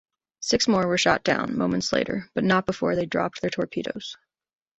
Six 0.39 0.67
more 0.67 0.87
were 0.87 0.97
shot 0.97 1.23
down 1.23 1.55
moments 1.55 1.93
later, 1.93 2.27
but 2.33 2.43
not 2.43 2.65
before 2.65 2.95
they 2.95 3.05
dropped 3.05 3.39
their 3.41 3.51
torpedoes. 3.51 4.17